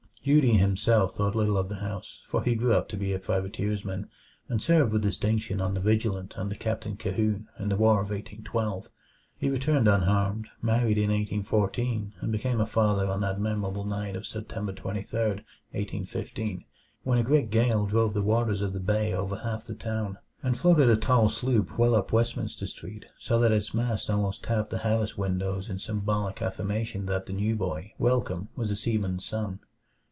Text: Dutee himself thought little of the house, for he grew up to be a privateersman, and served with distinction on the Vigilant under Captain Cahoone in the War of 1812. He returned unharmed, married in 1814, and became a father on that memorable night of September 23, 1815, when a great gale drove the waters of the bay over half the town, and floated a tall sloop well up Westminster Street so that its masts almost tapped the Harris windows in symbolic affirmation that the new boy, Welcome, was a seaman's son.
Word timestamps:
Dutee 0.23 0.55
himself 0.55 1.15
thought 1.15 1.33
little 1.33 1.57
of 1.57 1.67
the 1.67 1.77
house, 1.77 2.19
for 2.27 2.43
he 2.43 2.53
grew 2.53 2.73
up 2.75 2.87
to 2.89 2.95
be 2.95 3.11
a 3.11 3.17
privateersman, 3.17 4.07
and 4.47 4.61
served 4.61 4.93
with 4.93 5.01
distinction 5.01 5.59
on 5.59 5.73
the 5.73 5.79
Vigilant 5.79 6.37
under 6.37 6.53
Captain 6.53 6.95
Cahoone 6.95 7.47
in 7.57 7.69
the 7.69 7.75
War 7.75 7.93
of 7.95 8.11
1812. 8.11 8.87
He 9.39 9.49
returned 9.49 9.87
unharmed, 9.87 10.47
married 10.61 10.99
in 10.99 11.05
1814, 11.09 12.13
and 12.21 12.31
became 12.31 12.61
a 12.61 12.67
father 12.67 13.07
on 13.07 13.21
that 13.21 13.39
memorable 13.39 13.83
night 13.83 14.15
of 14.15 14.27
September 14.27 14.71
23, 14.71 15.19
1815, 15.19 16.65
when 17.01 17.17
a 17.17 17.23
great 17.23 17.49
gale 17.49 17.87
drove 17.87 18.13
the 18.13 18.21
waters 18.21 18.61
of 18.61 18.73
the 18.73 18.79
bay 18.79 19.11
over 19.13 19.37
half 19.37 19.65
the 19.65 19.73
town, 19.73 20.19
and 20.43 20.55
floated 20.55 20.87
a 20.87 20.95
tall 20.97 21.29
sloop 21.29 21.79
well 21.79 21.95
up 21.95 22.11
Westminster 22.11 22.67
Street 22.67 23.05
so 23.17 23.39
that 23.39 23.51
its 23.51 23.73
masts 23.73 24.07
almost 24.07 24.43
tapped 24.43 24.69
the 24.69 24.77
Harris 24.77 25.17
windows 25.17 25.67
in 25.67 25.79
symbolic 25.79 26.43
affirmation 26.43 27.07
that 27.07 27.25
the 27.25 27.33
new 27.33 27.55
boy, 27.55 27.91
Welcome, 27.97 28.49
was 28.55 28.69
a 28.69 28.75
seaman's 28.75 29.25
son. 29.25 29.59